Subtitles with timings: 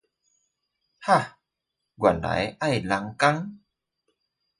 [0.97, 1.37] 哈！
[1.97, 3.59] 原來要人工！